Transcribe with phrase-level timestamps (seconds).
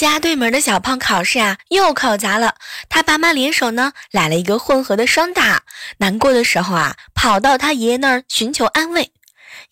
[0.00, 2.54] 家对门的小胖考试啊又考砸了，
[2.88, 5.62] 他爸妈联手呢来了一个混合的双打，
[5.98, 9.12] 难过的时候啊跑到他爷爷那儿寻求安慰。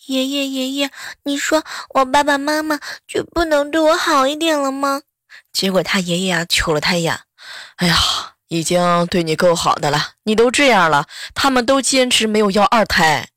[0.06, 0.90] 爷爷爷爷，
[1.24, 1.64] 你说
[1.94, 5.00] 我爸爸妈妈就不能对我好一点了吗？
[5.50, 7.18] 结果他爷爷啊瞅了他一眼，
[7.76, 7.96] 哎呀，
[8.48, 13.28] 已经对你够好的了，你都这样了，他们都坚持没有要二胎。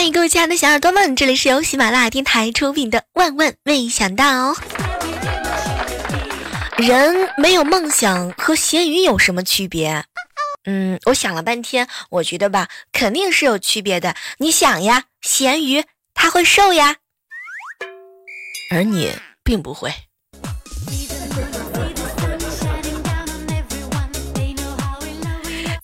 [0.00, 4.52] 嗨，各位亲爱的小耳朵们，这里是由喜马拉雅电台出品的《万万没想到》。
[6.76, 10.04] 人没有梦想和咸鱼有什么区别？
[10.66, 14.14] 嗯，我想了半天，我觉得吧，肯定是有区别的。
[14.36, 16.94] 你想呀，咸鱼它会瘦呀，
[18.70, 19.10] 而你
[19.42, 19.92] 并不会。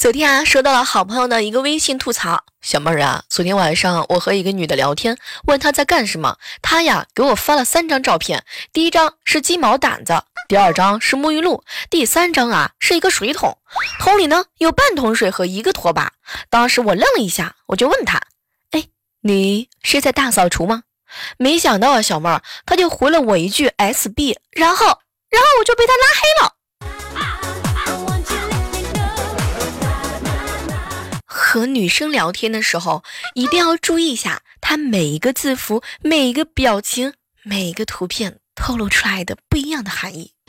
[0.05, 13.57] 昨天啊，收到了好朋友的一个微信吐槽，小妹儿啊，昨天晚上我和一个女的聊天，问她在干什么，她呀给我发了三张照片，第一张是鸡毛掸子，第二张是沐浴露，第三张啊是一个水桶，
[13.99, 16.13] 桶里呢有半桶水和一个拖把。
[16.51, 18.21] 当时我愣了一下，我就问她，
[18.73, 18.85] 哎，
[19.23, 20.83] 你是在大扫除吗？
[21.39, 24.85] 没想到啊，小妹儿，她就回了我一句 SB，然后，
[25.31, 26.54] 然后我就被她拉黑了。
[31.55, 33.05] 和女生聊天的时候，
[33.35, 40.33] 一定要注意一下，她每一个字符、每一个表情、每一个图片透露出来的不一样的含义。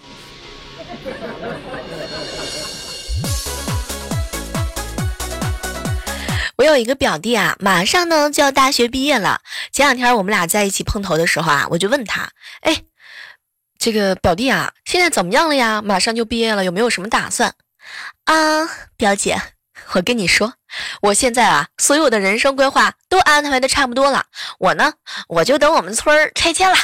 [6.57, 9.41] 我有一个表弟啊，马上呢就要大学毕业了。
[9.71, 12.31] 前两天我们俩在一起碰头的时候啊，我就问他
[12.65, 12.81] ：“哎，
[13.77, 15.83] 这个表弟啊，现在怎么样了呀？
[15.83, 17.53] 马上就毕业了，有没有什么打算？”
[18.25, 18.67] 啊，
[18.97, 19.39] 表姐。
[19.93, 20.53] 我跟你说，
[21.01, 24.25] 我现在啊，所有的人生规划都安排的差不多了。
[24.59, 24.93] 我呢，
[25.27, 26.75] 我就等我们村儿拆迁了。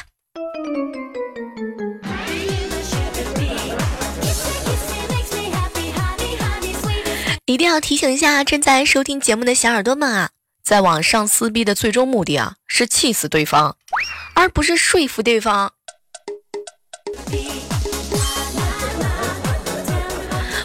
[7.46, 10.30] 一定要提醒一下正在收听节目的小耳朵们啊，
[10.64, 13.76] 在网上撕逼的最终目的啊，是气死对方，
[14.36, 15.74] 而不是说服对方。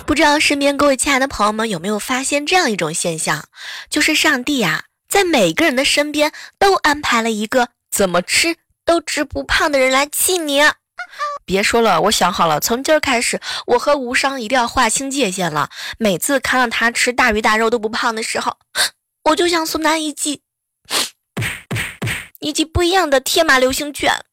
[0.07, 3.49] 不知道身边各位亲爱的朋友们有没有发现这样一种现象，
[3.91, 10.63] 就是上帝呀，在每个人的身边都安排了一个怎么吃都吃不胖的人来气你。
[11.45, 15.71] 别说了，我想好了，从今儿开始，我和无伤一定要划清界限了。
[15.99, 18.57] 每次看到他吃大鱼大肉都不胖的时候，
[19.25, 20.43] 我就想送他一记
[22.39, 24.25] 一记不一样的天马流星拳。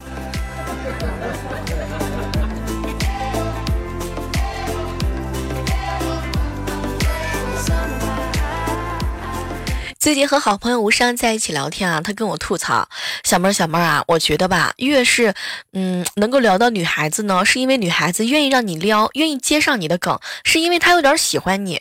[10.03, 12.90] 最近和好朋友吴商在一起聊天啊，他跟我吐槽
[13.24, 15.34] ：“小妹儿，小妹儿啊，我觉得吧，越是
[15.72, 21.80] 嗯能够聊到女孩子呢，是因为女孩子愿意让你撩，愿意接上你的梗，是因为她有点喜欢你。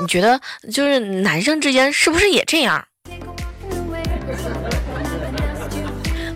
[0.00, 0.40] 你觉得
[0.72, 2.86] 就是男生之间是不是也这样？”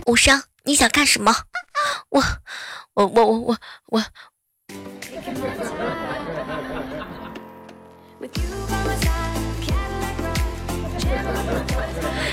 [0.07, 1.33] 吴商，你想干什么？
[2.09, 2.21] 我，
[2.95, 3.57] 我，我，我，我，
[3.91, 4.05] 我。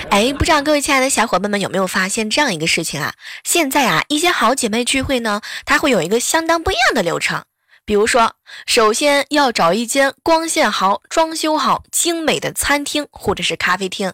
[0.10, 3.14] 哎，不知道各位亲爱的小伙伴们有没有发现这样一个事情啊？
[3.44, 7.44] 现在啊，一些好姐妹聚会呢，它会有一个相当不一样的流程。
[7.84, 8.34] 比如说，
[8.66, 14.14] 首先要找一间光线好、装修好、精美的餐厅或者是咖啡厅。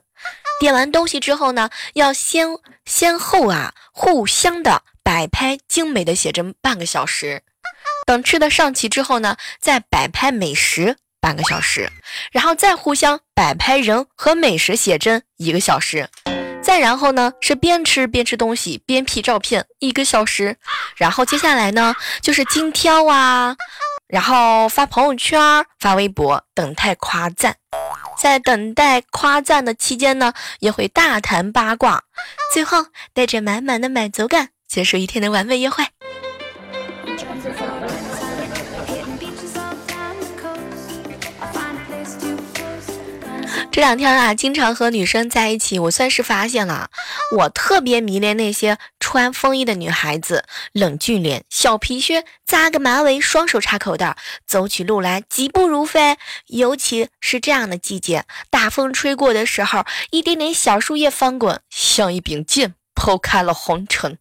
[0.59, 2.47] 点完东西之后呢，要先
[2.85, 7.43] 先后啊，互相的摆拍精美的写真半个小时。
[8.07, 10.97] 等吃的上齐之后呢，再摆拍美食。
[11.21, 11.89] 半个小时，
[12.31, 16.09] 然后再互相摆拍人和美食写真一个小时，
[16.63, 20.57] 再然后呢是边吃边吃东西边 P 照片一个小时，
[20.97, 23.55] 然后接下来呢就是精挑啊，
[24.07, 25.39] 然后发朋友圈
[25.79, 27.55] 发微博等待夸赞，
[28.19, 32.03] 在等待夸赞的期间呢也会大谈八卦，
[32.51, 35.85] 最后带着满满的满足感结束一天的完美约会。
[43.71, 46.89] 这两天啊，经常和女生在一起，我算是发现了，
[47.37, 56.17] 我特别迷恋那些穿风衣的女孩子，冷峻脸，小皮靴，扎个马尾，双手插口袋，走起路来疾步如飞。
[56.47, 64.17] 尤其是这样的季节，大风吹过的时候，一点点小树叶翻滚，像一柄剑，剖开了红尘。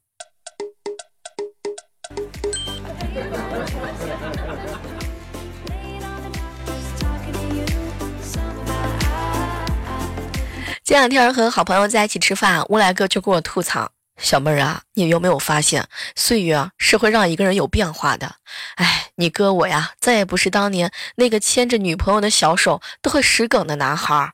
[10.90, 18.34] 这两天和好朋友在一起吃饭，乌来哥就跟我吐槽：“小妹儿啊，你有没有发现，岁月是会让一个人有变化的？
[18.74, 24.32] 哎，你哥我呀，再也不是当年那个牵着女朋友的小手都会使梗的男孩儿。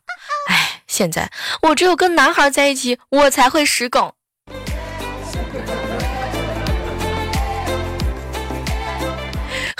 [0.48, 1.30] 哎，现在
[1.60, 4.10] 我只有跟男孩在一起，我才会使梗。”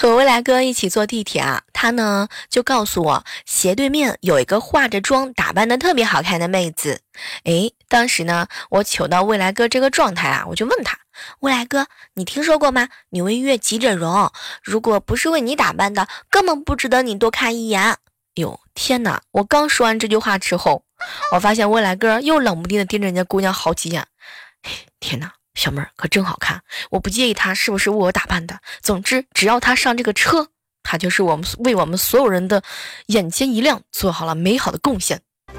[0.09, 7.01] 和未来哥一起坐地铁啊，他呢就告诉我，斜对面有一个化着妆、打扮的特别好看的妹子。
[7.45, 10.99] 诶，当时呢，我糗到未来哥这个状态啊，我就问他：
[11.41, 12.89] 未来哥，你听说过吗？
[13.11, 14.31] 你为悦己者容，
[14.63, 17.97] 如果不是为你打扮的，根本不值得你多看一眼。
[18.35, 19.23] 哟，天哪！
[19.33, 20.85] 我刚说完这句话之后，
[21.33, 24.07] 我发现未来哥又冷不丁的盯着人家姑娘好几眼。
[25.01, 25.33] 天哪！
[25.57, 28.61] 小妹儿可真好看，我不介意她是不是为我打扮的。
[28.83, 30.49] 总之，只要她上这个车，
[30.83, 32.63] 她就是我们为我们所有人的
[33.07, 35.23] 眼前一亮，做好了美好的贡献。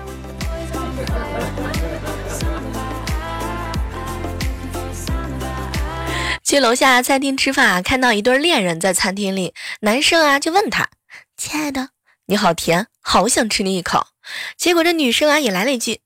[6.44, 10.88] 去楼下餐厅吃饭啊，看到一对恋人在餐厅里，男生啊就问他
[11.36, 11.90] ：“亲爱的，
[12.28, 14.08] 你好甜，好想吃你一口。”
[14.56, 16.02] 结果这女生啊也来了一句：“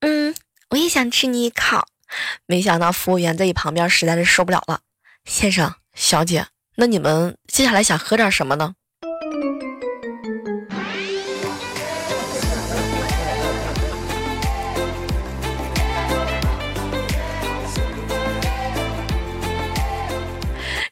[0.00, 0.34] 嗯，
[0.70, 1.84] 我也想吃你一口。”
[2.46, 4.80] 没想到服务员在一旁边实在是受不了了，
[5.24, 8.74] 先生、小姐，那你们接下来想喝点什么呢？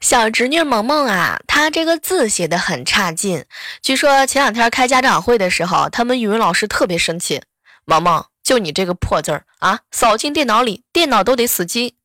[0.01, 3.45] 小侄女萌萌啊，她这个字写的很差劲，
[3.81, 7.41] 据说前两天开家长会的时候，他们语文老师特别生气，
[7.85, 8.30] 萌萌。
[8.51, 11.95] 就你这个破字儿啊，扫进电脑里，电脑都得死机。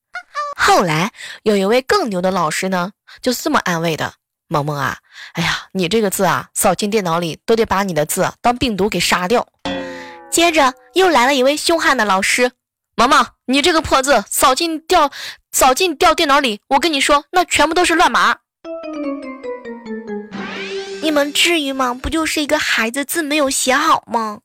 [0.57, 1.11] 后来
[1.43, 4.15] 有一位更牛的老师呢，就是这么安慰的：
[4.47, 4.99] 萌萌啊，
[5.33, 9.49] 哎呀，你这个字啊，扫进电脑里都得把你的字当病毒给杀掉。
[10.31, 12.53] 接着又来了一位凶悍的老师：
[12.95, 15.11] 萌萌，你这个破字扫进掉，
[15.51, 18.37] 扫进掉电脑里，我跟你说，那全部都是乱码。
[21.03, 21.93] 你们至于吗？
[22.01, 24.43] 不就是一个孩子字没有写好吗？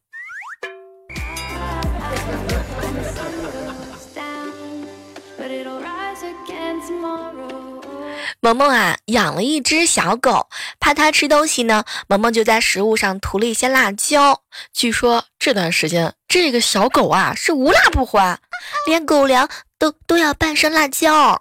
[8.43, 10.49] 萌萌啊，养了一只小狗，
[10.79, 14.41] 怕它吃东西呢，萌萌就在食物上涂了一些辣椒。
[14.73, 18.39] 据说这段时间，这个小狗啊是无辣不欢，
[18.89, 19.47] 连狗粮
[19.77, 21.39] 都都要拌上辣椒。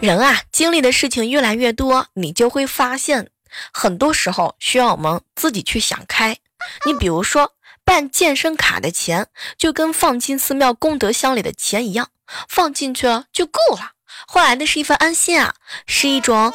[0.00, 3.28] 人啊，经历的事情越来越多，你就会发现，
[3.72, 6.36] 很多时候需要我们自己去想开。
[6.84, 7.52] 你比如说。
[7.90, 9.26] 办健身卡的钱
[9.58, 12.10] 就跟放进寺庙功德箱里的钱一样，
[12.48, 13.94] 放进去就够了，
[14.28, 15.54] 换来的是一份安心啊，
[15.88, 16.54] 是一种，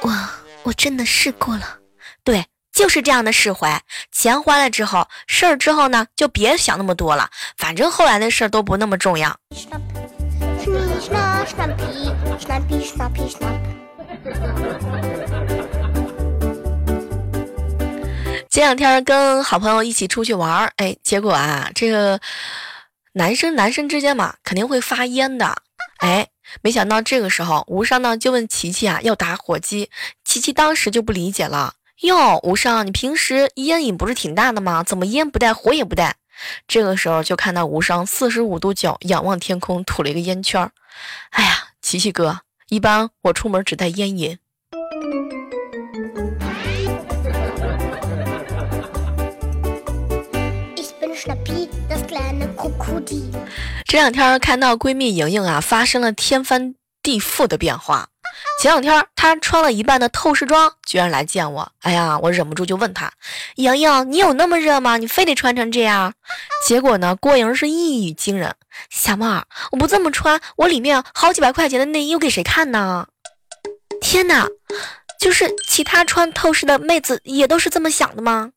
[0.00, 0.28] 我
[0.62, 1.76] 我真的试过了，
[2.24, 3.82] 对，就是这样的释怀。
[4.10, 7.28] 钱花了之后，事儿之后呢，就别想那么多了，
[7.58, 9.38] 反正后来的事都不那么重要。
[18.50, 22.20] 前两天跟好朋友一起出去玩儿，哎，结果啊，这个
[23.12, 25.62] 男生男生之间嘛，肯定会发烟的，
[25.98, 26.26] 哎，
[26.60, 29.88] 没想到这个时候，无伤呢就问琪琪啊要打火机，
[30.24, 34.82] 琪琪当时就不理解了，哟，无伤，你平时烟瘾不是挺大的吗？
[34.82, 36.16] 怎么烟不带火也不带？
[36.66, 40.72] 这个时候就看到无伤四十五度角仰望天空，吐了一个烟圈儿，
[41.30, 44.38] 哎呀，琪琪哥，一般我出门只带烟瘾。
[53.86, 58.08] 这两天看到闺蜜莹莹啊，发生了天翻地覆的变化。
[58.60, 61.72] 前两天她穿了一半的透视装，居然来见我。
[61.80, 63.10] 哎呀，我忍不住就问她
[63.56, 64.96] ：“莹莹，你有那么热吗？
[64.96, 66.12] 你非得穿成这样？”
[66.66, 68.54] 结果呢，郭莹是一语惊人
[68.90, 73.08] ：“小妹儿，我不这么穿，我里面好几百块钱的内衣，我给谁看呢？”
[74.00, 74.46] 天哪，
[75.18, 78.52] 就是其他穿透视的妹子也都是这么想的吗？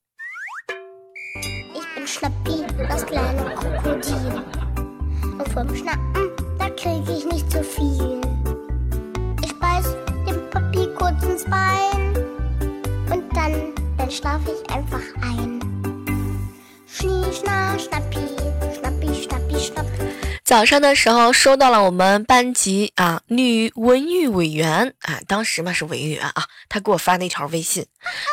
[20.43, 27.87] 早上的时候收到了我们班级啊女文娱委员啊，当时嘛是委员啊，他给我发那条微信，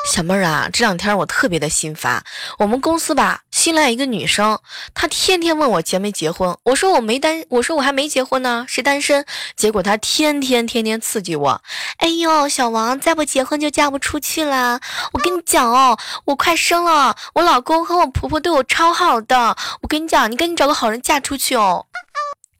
[0.06, 2.22] 小妹儿啊，这两天我特别的心烦，
[2.58, 4.58] 我们公司吧新来一个女生，
[4.94, 11.60] 她天天问我结没结婚，我说我没单，我说我还没结婚呢，是单身，结果她天天天天刺激我，
[11.98, 14.80] 哎呦，小王再不结婚就嫁不出去了，
[15.12, 21.84] 我跟你讲哦，我快生了，我老公和我婆婆对我超好的，我跟你讲，你赶紧找个好人嫁出去哦。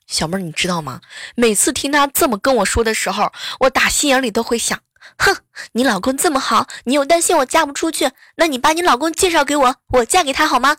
[0.07, 1.01] 小妹儿，你知道吗？
[1.35, 4.79] 每次听她这么跟我说的时候，我打心眼里都会想：
[5.17, 5.35] 哼，
[5.73, 10.77] 你老公这么好，你又担心我嫁不出去，那你把你老公介绍给我，我嫁给他好吗？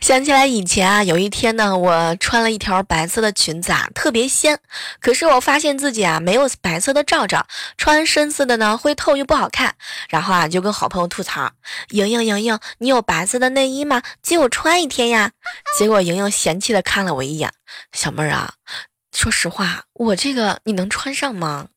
[0.00, 4.60] 想起来以前啊，有一天呢，我穿了一条白色的裙子啊，特别仙。
[5.00, 7.46] 可是我发现自己啊，没有白色的罩罩，
[7.78, 9.74] 穿深色的呢会透又不好看。
[10.10, 11.50] 然后啊，就跟好朋友吐槽
[11.90, 14.02] ：“莹莹莹莹，你有白色的内衣吗？
[14.22, 15.30] 借我穿一天呀。”
[15.78, 17.50] 结果莹莹嫌弃的看了我一眼
[17.92, 18.52] ：“小妹儿啊，
[19.14, 21.68] 说实话，我这个你能穿上吗？”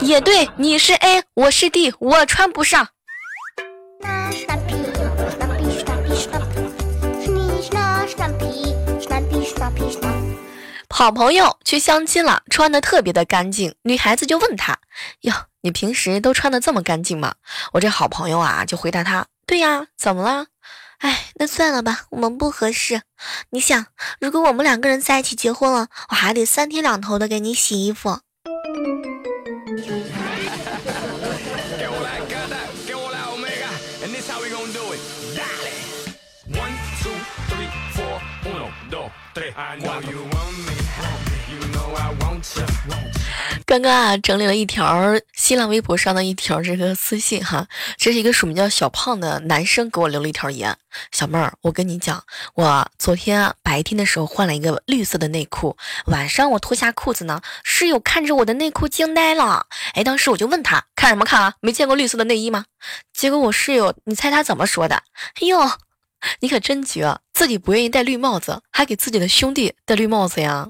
[0.00, 2.86] 也对，你是 A，我是 D，我穿不上。
[10.90, 13.74] 好朋友去相亲了，穿的特别的干净。
[13.82, 14.78] 女孩子就问他
[15.22, 17.34] ：“哟，你平时都穿的这么干净吗？”
[17.72, 20.46] 我这好朋友啊，就回答他：“对呀，怎么了？
[21.02, 23.02] 哎，那算了吧，我们不合适。
[23.50, 23.86] 你想，
[24.20, 28.20] 如果我们两个人在一起结婚了，我还得三天两头的给你洗衣服。”
[43.72, 50.76] 刚刚啊，整理了一条新浪微博上的一条这个私信哈，这是一个署名叫小胖的男生给我留了一条言：
[51.10, 55.74] 小妹儿，我跟你讲，我昨天白天的时候换了一个绿色的内裤，
[56.04, 59.64] 晚上我脱下裤子呢，室友看着我的内裤惊呆了。
[59.94, 61.54] 哎，当时我就问他看什么看啊？
[61.60, 62.66] 没见过绿色的内衣吗？
[63.14, 64.96] 结果我室友，你猜他怎么说的？
[64.96, 65.58] 哎呦，
[66.40, 70.68] 你可真绝，自己不愿意戴绿帽子，还给自己的兄弟戴绿帽子呀？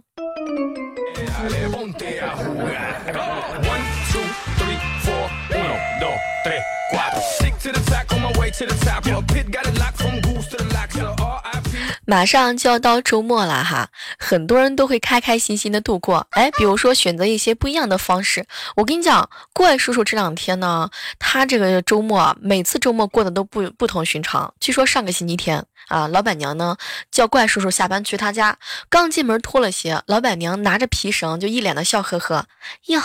[12.05, 16.27] 马上就要到周末了哈，很多人都会开开心心的度过。
[16.31, 18.45] 哎，比如说选择一些不一样的方式。
[18.77, 24.53] 我跟你讲，怪叔叔这两天呢，他这个周末每次周末过得都不不同寻常。
[24.61, 26.77] 据说上个星期天啊，老板娘呢
[27.11, 28.59] 叫怪叔叔下班去他家，
[28.91, 32.47] 刚进门脱了鞋，老板娘拿着皮绳就一脸的笑呵呵。
[32.87, 33.01] 哟，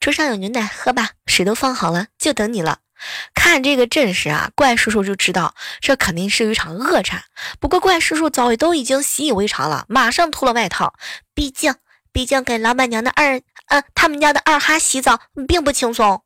[0.00, 2.78] 桌上有牛奶喝吧，水都放好了，就等你了。
[3.34, 7.24] 看这个阵势啊，怪叔叔就知道这肯定是一场恶战。
[7.60, 10.94] 不过怪叔叔早已都已经习以为常了，马上脱了外套。
[11.34, 11.74] 毕竟，
[12.12, 16.22] 毕竟给老板娘的二，嗯，他们家的二哈洗澡并不轻松。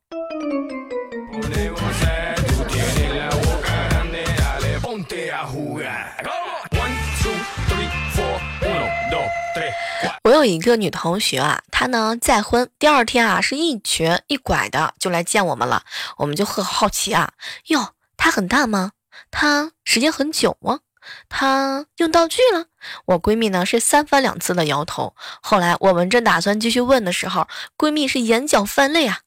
[10.35, 15.83] 有一个女同学啊，她呢再婚，第二天啊是一瘸一拐的就来见我们了，
[16.17, 17.33] 我们就很好奇啊，
[17.67, 18.91] 哟，她很大吗？
[19.31, 20.79] 她时间很久吗？
[21.27, 22.67] 她用道具了？
[23.05, 25.15] 我闺蜜呢是三番两次的摇头。
[25.41, 27.47] 后来我们正打算继续问的时候，
[27.77, 29.19] 闺蜜是眼角泛泪啊，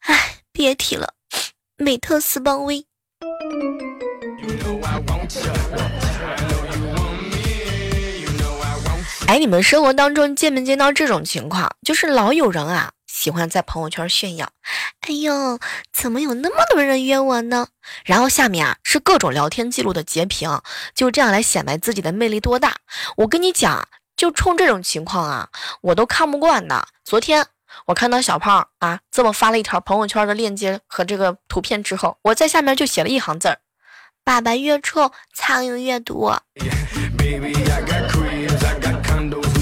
[0.00, 1.14] 哎，别提了，
[1.76, 2.86] 美特斯邦威。
[9.26, 11.74] 哎，你们生活当中见没见到这种情况？
[11.82, 14.50] 就是老有人啊，喜欢在朋友圈炫耀。
[15.00, 15.58] 哎呦，
[15.92, 17.68] 怎么有那么多人约我呢？
[18.04, 20.60] 然后下面啊是各种聊天记录的截屏，
[20.94, 22.76] 就这样来显摆自己的魅力多大。
[23.16, 25.48] 我跟你讲，就冲这种情况啊，
[25.80, 26.86] 我都看不惯的。
[27.02, 27.46] 昨天
[27.86, 33.58] 我看到小胖啊这么发了一条朋友圈的链接和这个图片之后，我在下面就写了一行字儿：
[34.22, 36.42] 爸爸越臭，苍蝇越多。
[38.46, 39.53] I got condos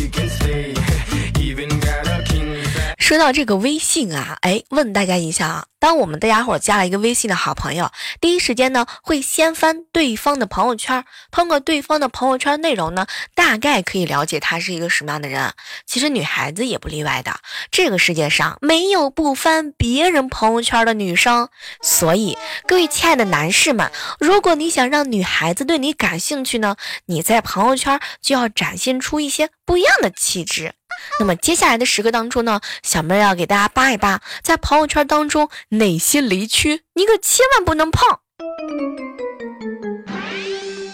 [3.12, 7.92] 说到这个微信啊，哎，问大家一下啊，当我们大家伙加了一个微信的好朋友，
[8.23, 15.52] 第一时间呢会先翻对方的朋友圈，通过对方的朋友圈内容呢，大概可以了解他是一个什么样的人。
[15.85, 17.38] 其实女孩子也不例外的，
[17.71, 21.50] 这个世界上没有不翻别人朋友圈的女生。
[21.83, 30.73] 所以，各位亲爱的男士们，如果你想让女孩子对你感兴趣呢，你在朋友圈就要展现出一些不一样的气质。
[31.18, 38.18] 那么接下来的时刻当中呢，小妹要给大家扒一扒，在朋友圈当中哪些雷区你可千万不能碰。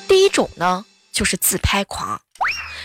[0.09, 2.21] 第一种呢，就是自拍狂。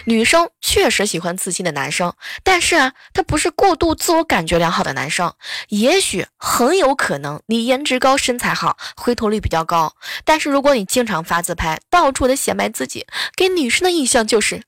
[0.05, 2.13] 女生确实喜欢自信的男生，
[2.43, 5.33] 但是啊，他不是过度自我感觉良好的男生。
[5.69, 13.05] 也许很有可能你颜值高、身材好、回头率比较高，但是如果你经常发自拍，到处的显摆自己，
[13.37, 14.63] 给女生的印象就是。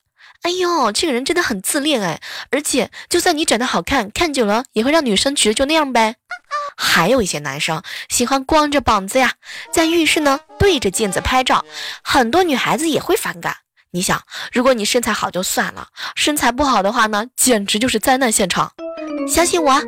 [0.46, 2.20] 哎呦，这个人真的很自恋哎！
[2.52, 6.14] 而且，就算你长得好看，看久了也会让女生觉得就那样呗。
[6.76, 9.32] 还有一些男生喜欢光着膀子呀，
[9.72, 11.64] 在浴室呢对着镜子拍照，
[12.00, 13.56] 很多女孩子也会反感。
[13.90, 14.22] 你想，
[14.52, 18.70] 如果你身材好就算了，身材不好的话呢，简直就是灾难现场。
[19.28, 19.82] 相信我，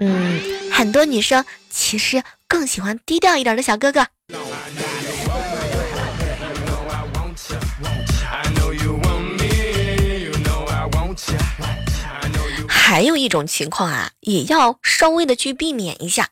[0.00, 4.06] 嗯，很多女生其实更喜欢低调一点的小哥哥。
[12.88, 16.28] 还有一种情况啊，也要稍微的去避免一下。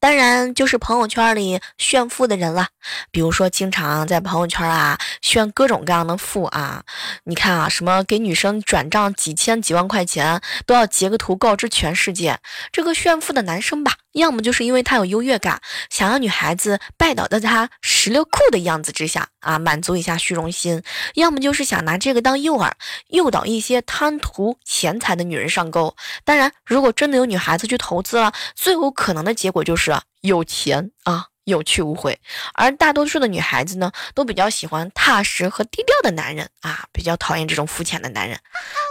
[0.00, 2.68] 当然，就是朋友圈里炫富的人了。
[3.10, 6.82] 比如说，经常在朋友圈啊炫各种各样的富啊。
[7.24, 12.38] 你看啊，什么给女生转账几千几万块钱，都要截个图告知全世界。
[12.72, 20.80] 这个炫富的男生吧，要么就是因为他有优越感，想让女孩子拜倒在他石榴裤的样子之下啊，满足一下虚荣心；
[21.14, 22.72] 要么就是想拿这个当诱饵，
[23.08, 25.94] 诱导一些贪图钱财的女人上钩。
[26.24, 32.18] 当然，如果真的有女孩子去投资了，最有可能的结果就是有钱啊，有去无回。
[32.54, 38.38] 而大多数的女孩子呢，都比较喜欢踏实和低调的男人啊，比较讨厌这种肤浅的男人。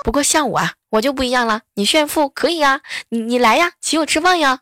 [0.04, 1.62] 不过像我啊，我就不一样了。
[1.74, 4.60] 你炫富可以呀，你你来呀，请我吃饭呀。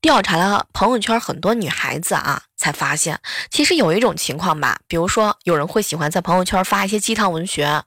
[0.00, 3.18] 调查了朋友圈很多女孩子啊，才发现
[3.50, 7.82] 其实有一种情况吧，比如说有人会喜欢在朋友圈发一些鸡汤文学，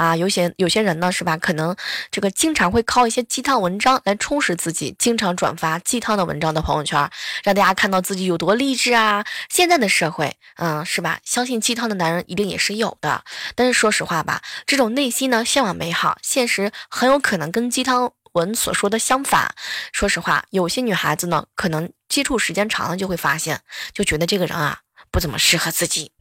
[0.00, 1.76] 啊，有些有些人呢是吧，可能
[2.10, 6.98] 这个经常会靠一些鸡汤文章来充实自己，经常转发鸡汤的文章的朋友圈，
[7.44, 9.22] 让大家看到自己有多励志啊。
[9.50, 11.18] 现在的社会，嗯，是吧？
[11.22, 13.22] 相信鸡汤的男人一定也是有的，
[13.54, 18.10] 但是说实话吧，这种内心呢向往美好，现实很有可能跟鸡汤。
[18.34, 19.52] 文所说的相反，
[19.92, 23.60] 说实话，有些女孩子呢，可能接触时间长了就会发现，
[23.92, 24.78] 就觉得这个人啊
[25.10, 26.12] 不怎么适合自己。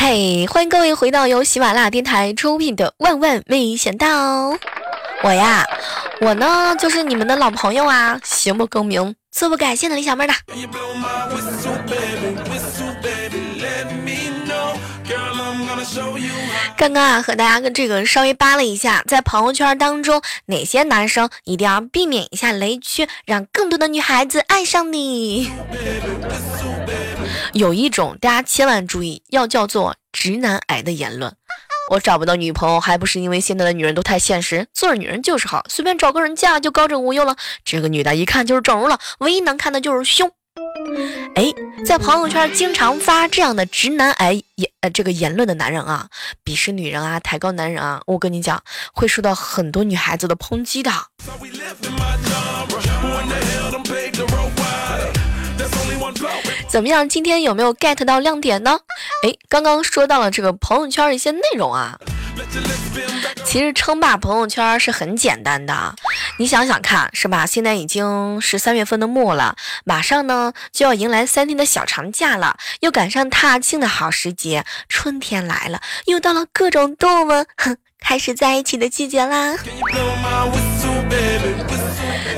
[0.00, 4.52] 嘿，欢迎各位回到由喜马拉雅电台出品的《万万没想到》，
[5.24, 5.66] 我呀，
[6.20, 10.32] 我呢就是你们的老朋友啊，行不更名，自不改姓的李小妹的。
[16.76, 25.50] 刚刚啊，和大家跟这个稍微扒了一下，在朋友圈当中，哪些男生一定要避免一下雷区，让更多的女孩子爱上你。
[27.52, 31.34] 有一种大家千万注意，要叫做直男癌的言论。
[31.90, 37.34] 我找不到女朋友，还不是因为现在的女人都太现实，做女人就是好，随便找个人嫁就高枕无忧了。
[37.64, 40.30] 这个女的一看就是整容了，唯一能看的就是胸。
[41.34, 41.46] 哎，
[41.86, 46.08] 在朋友圈经常发这样的直男癌言呃这个言论的男人啊，
[46.44, 50.90] 鄙视女人啊，抬高男人啊，我跟你讲，会受到很多女孩子的抨击的。
[56.68, 57.08] 怎么样？
[57.08, 58.78] 今天有没有 get 到亮点呢？
[59.24, 61.98] 哎，刚刚说到了这个朋友圈一些内容啊。
[63.44, 65.94] 其实称霸朋友圈是很简单的，
[66.38, 67.46] 你想想看，是吧？
[67.46, 79.56] 现在已经是三月份的末了，马上呢就要迎来三天的小长假了，又赶上踏青的好时节，春天来了，又到了各种动物们哼开始在一起的季节啦。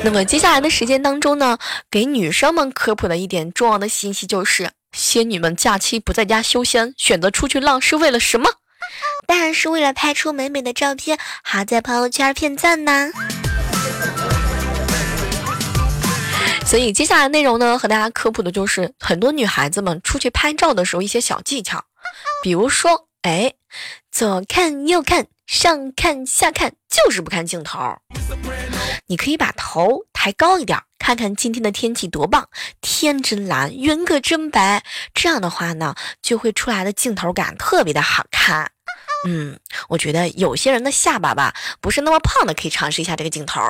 [0.03, 1.59] 那么接下来的时间当中呢，
[1.91, 8.51] 给女生们科普的一点重要的信息就是：仙女们假期不在家修仙，选择出去浪是为了什么？
[9.27, 13.11] 当然是为了拍出美美的照片，好在朋友圈骗赞呢。
[16.67, 21.85] 所以接下来内容呢，和大家科普的就是很多女孩子们出去拍照的时候一些小技巧，
[22.43, 23.53] 比如说，哎，
[24.11, 27.97] 左看右看，上看下看，就是不看镜头。
[29.09, 32.49] 你可以把头抬高一点，看看今天的天气多棒，
[32.81, 34.85] 天真蓝，云可真白。
[35.13, 38.71] 这样的话呢，就会出来的镜头感特别的好看。
[39.27, 39.59] 嗯，
[39.89, 43.61] 我觉得有些人的下巴吧，不是那么胖的，可以尝试一下这个镜头。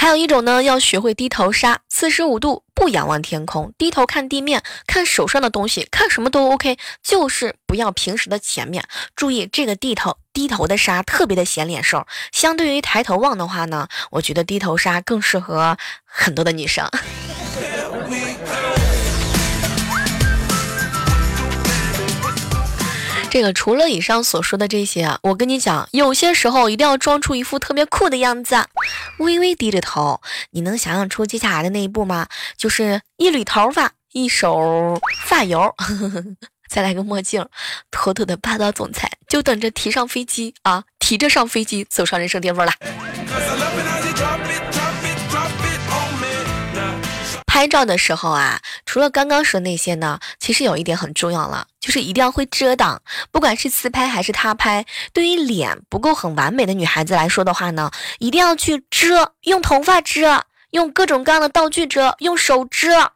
[0.00, 8.86] 还有一种呢，要学会低头杀，四十五度不仰望天空，低头看地面，看手上的东西，看什么都 OK，就是不要平时的前面。
[9.16, 16.88] 注意这个低头低头的杀特别的显脸瘦，相对于抬头望的话呢，我觉得低头杀更适合很多的女生。
[23.30, 28.56] 这个除了以上所说的这些啊，我跟你讲，有些时候一定要装出一副特别酷的样子，
[29.18, 30.20] 微微低着头。
[30.50, 32.26] 你能想象出接下来的那一步吗？
[32.56, 35.74] 就是一缕头发，一手发油，
[36.68, 37.46] 再来个墨镜，
[37.90, 42.72] 妥妥的霸道总裁，就等着提上飞机啊，提着上飞机走上人生巅峰了。
[47.58, 53.02] 拍照的时候啊，除了刚刚说那些呢，其实有一点很重要了，就是一定要会遮挡。
[53.32, 57.90] 不管是自拍还是他拍，对于脸不够很完美的女孩子来说的话呢，
[58.20, 63.10] 一定要去遮，用头发遮，用各种各样的道具遮，用手遮，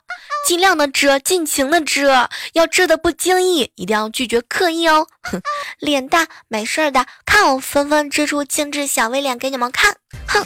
[0.44, 5.06] 尽量的遮，尽情的遮，要遮的不经意，一定要拒绝刻意哦。
[5.22, 5.40] 哼，
[5.78, 9.94] 脸大没事儿的，看我纷纷遮出精致小 V 脸给你们看，
[10.26, 10.44] 哼。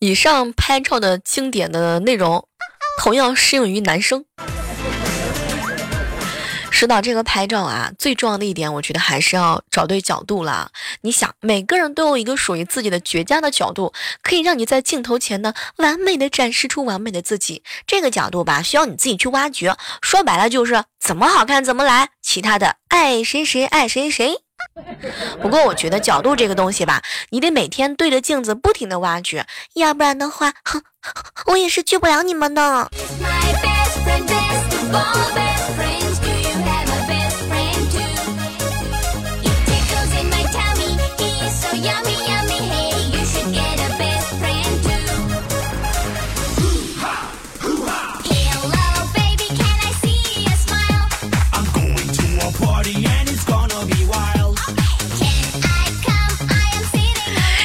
[0.00, 2.46] 以上拍照的经典的内容，
[3.00, 4.24] 同样适用于男生。
[6.70, 10.70] 说到这个拍照啊，最重要的一点，我觉得还是要找对角度了。
[11.00, 17.64] 你想，每个人都有一个属于自己的绝佳的角度，可以让你在镜头前呢，完美的展示出完美的自己。
[17.84, 19.74] 这个角度吧，需要你自己去挖掘。
[20.00, 24.36] 说白了就是怎么好看怎么来，其他的爱谁谁爱谁谁。
[25.42, 30.82] 不过我觉得角度这个东西吧，你得每天对着镜子不停的挖掘，要不然的话，哼，
[31.46, 32.90] 我也是救不了你们的。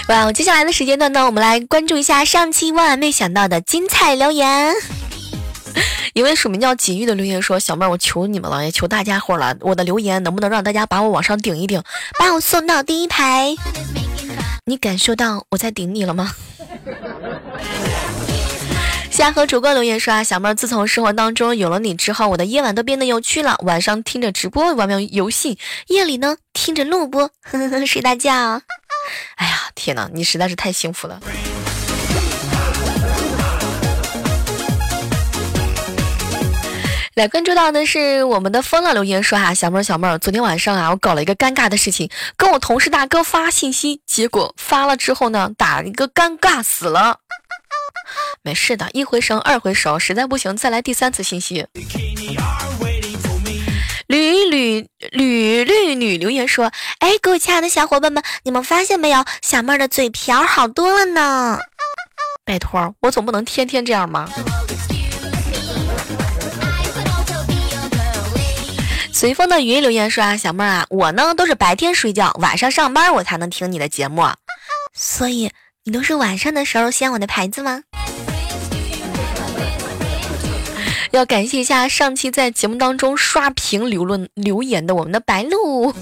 [0.10, 0.32] 哇！
[0.34, 4.74] 接下来的时间段呢，我们来关注一下上期万万没想到的精彩留言。
[6.14, 11.82] 一位署名叫锦玉的留言说：“小妹儿，我求你们了，也求大家伙了，我的留言能不能让大家把我往上顶一顶，
[12.20, 13.56] 把我送到第一排？
[14.66, 16.34] 你感受到我在顶你了吗？”
[19.10, 23.58] 夏河主播留言说：“啊，小妹儿，自从生活当中有了你之后，我的夜晚都变得有趣了。
[23.64, 27.32] 晚上听着直播玩游戏，夜里呢听着录播，
[27.88, 28.62] 睡大觉。”
[29.36, 31.20] 哎呀，天哪，你实在是太幸福了！
[37.16, 47.20] 来关注到的是我们的风浪留言说哈，小妹儿小妹儿，昨天晚上啊，我搞了一个尴尬的事情，跟我同事大哥发信息，结果发了之后呢，打一个尴尬死了。
[48.42, 51.68] 没事的，一回生二回熟，实在不行再来第三次信息。
[54.32, 61.60] 屡屡屡屡女留言说：“哎，各位亲爱的小伙伴们，你们发现没有，小妹儿的嘴瓢好多了呢。
[62.46, 64.30] 拜托，我总不能天天这样吗？”
[69.12, 74.24] 随风的云留言说：“啊，小妹儿啊，我呢都是白天睡觉，晚上上班我才能听你的节目，
[74.94, 75.52] 所以
[75.86, 77.84] 你都是晚上的时候掀我的牌子吗？”
[81.14, 85.94] 要感谢一下上期在节目当中刷屏留论留言的我们的白鹿，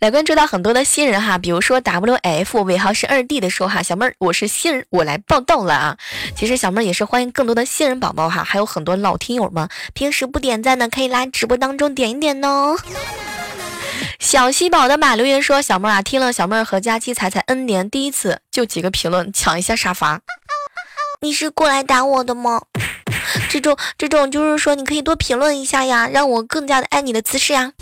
[0.00, 5.96] 来关注到很多的新人哈，比如说 W F 尾号是二 D 的说哈，小妹儿我是新人，我来报道了啊。
[6.34, 12.76] 其实小妹儿也是欢迎更多的新人宝宝哈，还有很多老听友们平时不点赞的可以来直播当中点一点哦。
[14.18, 20.22] 小西宝的马留言说，小妹儿啊，听了小妹儿和佳期彩彩 N 年第一次就几个评论抢一下沙发。
[21.20, 22.60] 你是过来打我的吗？
[23.48, 27.72] 这种这种就是说，你可以多评论一下呀，让我更加的爱你的姿势呀。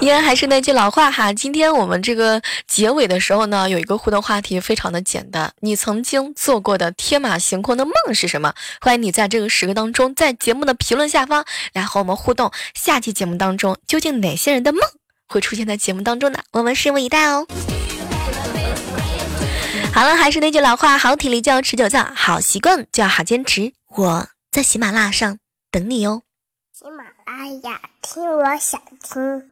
[0.00, 5.50] 依然还是那句老话哈，今天我们这个结尾的时候呢，有一个互动话题，非常的简单。
[5.60, 8.52] 你曾经做过的天马行空的梦是什么？
[8.82, 12.52] 欢迎你在这个时刻当中，在节目的评论下方来和我们互动。
[12.74, 14.82] 下期节目当中，究竟哪些人的梦？
[15.34, 17.44] 会出现在节目当中的，我们拭目以待哦。
[19.92, 23.72] 好了，还是那句老话，好体力就要持久战，好习惯就要好坚持。
[23.96, 25.38] 我在喜马拉雅上
[25.72, 26.22] 等你哦。
[26.72, 29.50] 喜马拉雅听，我想听。